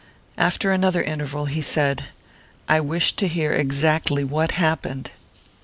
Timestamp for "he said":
1.45-2.05